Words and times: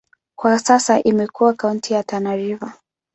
Kwa 0.37 0.59
sasa 0.59 0.99
imekuwa 1.03 1.53
kaunti 1.53 1.93
ya 1.93 2.03
Tana 2.03 2.35
River. 2.35 2.73